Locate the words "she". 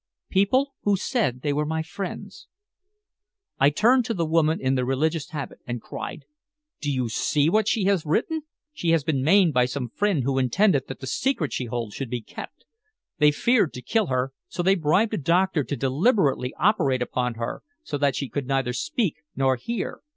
7.67-7.83, 8.73-8.89, 11.53-11.65, 18.15-18.27